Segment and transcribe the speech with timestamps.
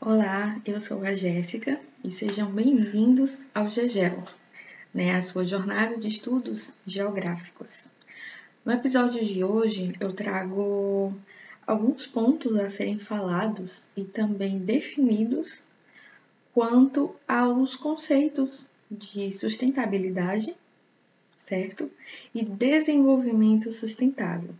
[0.00, 4.24] Olá, eu sou a Jéssica e sejam bem-vindos ao GEGEL,
[4.92, 7.88] né, a sua jornada de estudos geográficos.
[8.64, 11.14] No episódio de hoje eu trago
[11.64, 15.66] alguns pontos a serem falados e também definidos
[16.52, 20.56] quanto aos conceitos de sustentabilidade,
[21.38, 21.88] certo?
[22.34, 24.52] E desenvolvimento sustentável.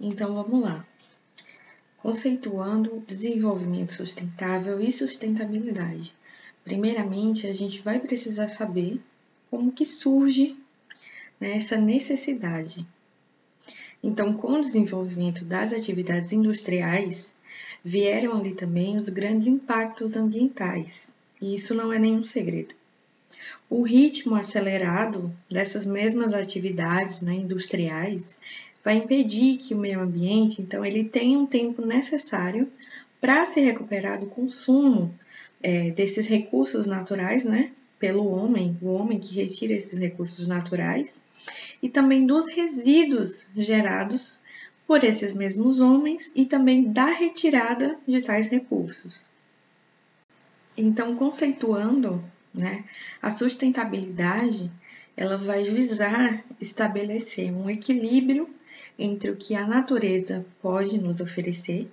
[0.00, 0.86] Então vamos lá.
[1.98, 6.14] Conceituando desenvolvimento sustentável e sustentabilidade.
[6.64, 9.00] Primeiramente, a gente vai precisar saber
[9.50, 10.56] como que surge
[11.40, 12.86] né, essa necessidade.
[14.02, 17.34] Então, com o desenvolvimento das atividades industriais,
[17.82, 22.74] vieram ali também os grandes impactos ambientais, e isso não é nenhum segredo.
[23.68, 28.38] O ritmo acelerado dessas mesmas atividades né, industriais
[28.82, 32.70] vai impedir que o meio ambiente, então, ele tenha um tempo necessário
[33.20, 35.14] para se recuperar do consumo
[35.62, 41.24] é, desses recursos naturais, né, pelo homem, o homem que retira esses recursos naturais,
[41.82, 44.40] e também dos resíduos gerados
[44.86, 49.30] por esses mesmos homens e também da retirada de tais recursos.
[50.76, 52.22] Então, conceituando
[52.54, 52.84] né,
[53.20, 54.70] a sustentabilidade,
[55.16, 58.48] ela vai visar estabelecer um equilíbrio
[58.98, 61.90] entre o que a natureza pode nos oferecer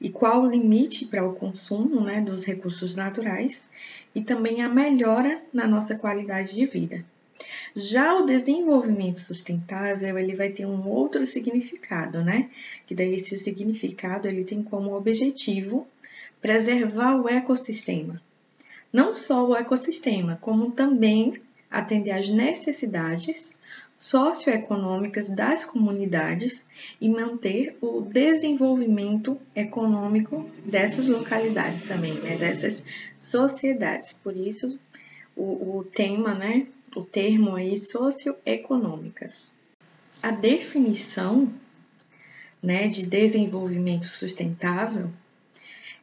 [0.00, 3.68] e qual o limite para o consumo né, dos recursos naturais
[4.14, 7.04] e também a melhora na nossa qualidade de vida.
[7.74, 12.48] Já o desenvolvimento sustentável, ele vai ter um outro significado, né?
[12.86, 15.86] Que daí esse significado ele tem como objetivo
[16.40, 18.22] preservar o ecossistema.
[18.92, 23.52] Não só o ecossistema, como também atender às necessidades
[23.96, 26.66] socioeconômicas das comunidades
[27.00, 32.84] e manter o desenvolvimento econômico dessas localidades também, né, dessas
[33.18, 34.12] sociedades.
[34.12, 34.78] Por isso,
[35.34, 39.52] o, o tema, né, o termo aí socioeconômicas.
[40.22, 41.50] A definição
[42.62, 45.10] né, de desenvolvimento sustentável,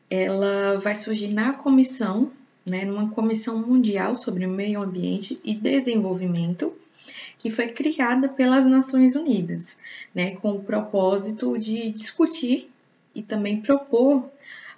[0.09, 2.31] ela vai surgir na comissão,
[2.65, 6.73] né, numa comissão mundial sobre meio ambiente e desenvolvimento,
[7.37, 9.79] que foi criada pelas Nações Unidas,
[10.15, 12.71] né, com o propósito de discutir
[13.13, 14.29] e também propor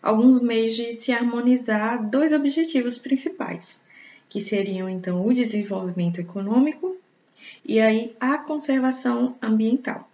[0.01, 3.83] alguns meios de se harmonizar dois objetivos principais,
[4.27, 6.95] que seriam então o desenvolvimento econômico
[7.63, 10.09] e aí a conservação ambiental.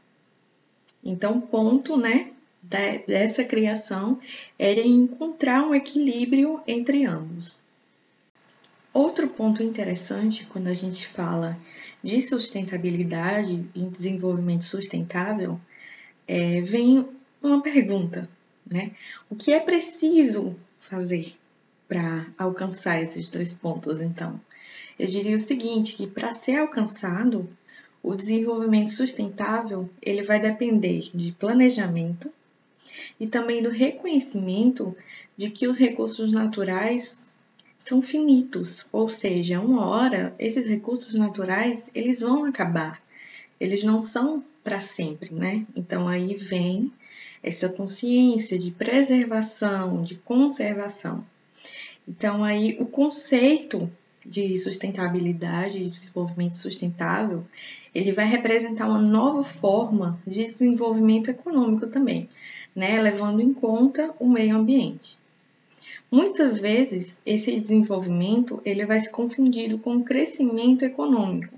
[1.04, 4.20] Então, ponto, né, dessa criação
[4.58, 7.60] era encontrar um equilíbrio entre ambos.
[8.94, 11.58] Outro ponto interessante quando a gente fala
[12.04, 15.60] de sustentabilidade e desenvolvimento sustentável
[16.28, 17.08] é, vem
[17.42, 18.30] uma pergunta,
[18.66, 18.92] né?
[19.30, 21.36] O que é preciso fazer
[21.88, 24.40] para alcançar esses dois pontos, então?
[25.00, 27.50] Eu diria o seguinte, que para ser alcançado,
[28.04, 32.32] o desenvolvimento sustentável, ele vai depender de planejamento
[33.20, 34.96] e também do reconhecimento
[35.38, 37.34] de que os recursos naturais
[37.80, 43.02] são finitos, ou seja, uma hora esses recursos naturais, eles vão acabar.
[43.60, 45.66] Eles não são para sempre, né?
[45.76, 46.92] Então aí vem
[47.44, 51.26] essa consciência de preservação, de conservação.
[52.08, 53.90] Então, aí o conceito
[54.26, 57.44] de sustentabilidade e desenvolvimento sustentável,
[57.94, 62.30] ele vai representar uma nova forma de desenvolvimento econômico também,
[62.76, 65.18] né, levando em conta o meio ambiente.
[66.12, 71.58] Muitas vezes esse desenvolvimento ele vai se confundido com o crescimento econômico.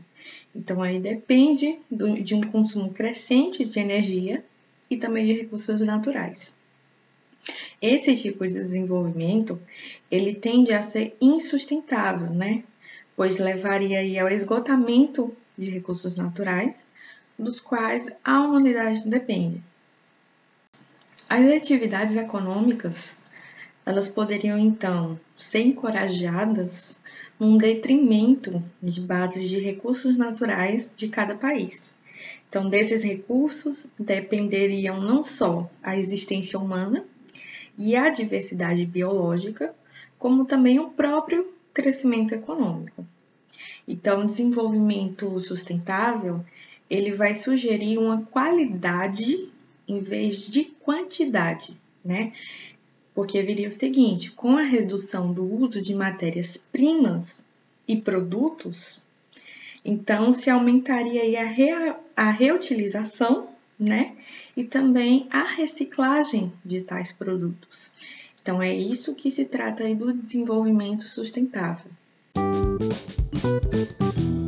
[0.56, 4.44] Então aí depende do, de um consumo crescente de energia
[4.90, 6.56] e também de recursos naturais.
[7.82, 9.60] Esse tipo de desenvolvimento,
[10.10, 12.64] ele tende a ser insustentável, né?
[13.16, 16.90] Pois levaria aí ao esgotamento de recursos naturais,
[17.38, 19.62] dos quais a humanidade depende.
[21.30, 23.18] As atividades econômicas,
[23.86, 27.00] elas poderiam então ser encorajadas
[27.40, 31.98] num detrimento de bases de recursos naturais de cada país.
[32.48, 37.04] Então, desses recursos dependeriam não só a existência humana,
[37.78, 39.74] e a diversidade biológica,
[40.18, 43.06] como também o próprio crescimento econômico.
[43.88, 46.46] Então, o desenvolvimento sustentável,
[46.90, 49.52] ele vai sugerir uma qualidade
[49.88, 52.34] em vez de quantidade, né?
[53.14, 57.46] Porque viria o seguinte, com a redução do uso de matérias-primas
[57.88, 59.04] e produtos,
[59.86, 64.16] então se aumentaria a, a reutilização né?
[64.56, 67.94] E também a reciclagem de tais produtos.
[68.42, 71.92] Então, é isso que se trata aí do desenvolvimento sustentável.
[73.44, 74.43] Música